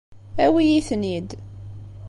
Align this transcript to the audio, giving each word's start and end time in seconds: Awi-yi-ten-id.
Awi-yi-ten-id. 0.45 1.29